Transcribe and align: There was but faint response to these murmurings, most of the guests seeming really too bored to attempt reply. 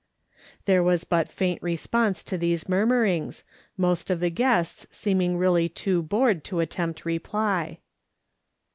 There 0.65 0.81
was 0.81 1.03
but 1.03 1.31
faint 1.31 1.61
response 1.61 2.23
to 2.23 2.35
these 2.35 2.67
murmurings, 2.67 3.43
most 3.77 4.09
of 4.09 4.19
the 4.19 4.31
guests 4.31 4.87
seeming 4.89 5.37
really 5.37 5.69
too 5.69 6.01
bored 6.01 6.43
to 6.45 6.59
attempt 6.59 7.05
reply. 7.05 7.77